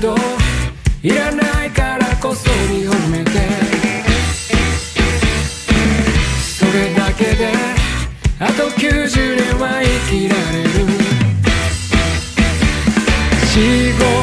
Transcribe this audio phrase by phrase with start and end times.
[0.00, 0.14] ど
[1.02, 3.30] いらないからこそに褒めて。
[6.58, 7.52] それだけで
[8.38, 10.70] あと90年は生きられる。
[13.46, 14.15] 仕事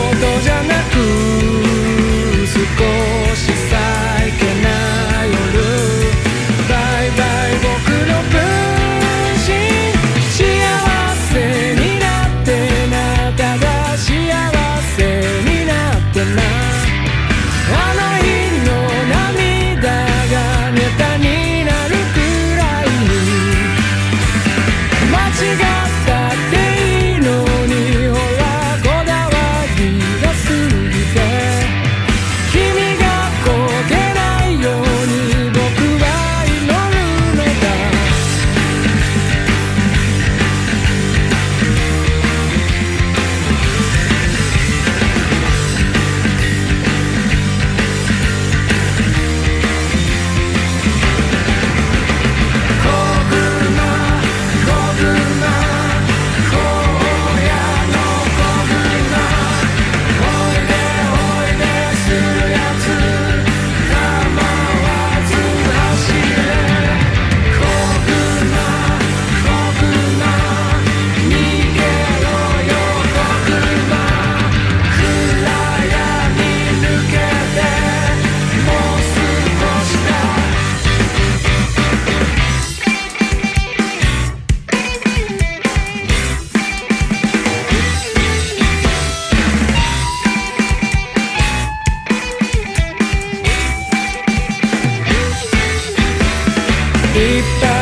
[97.14, 97.73] deep down.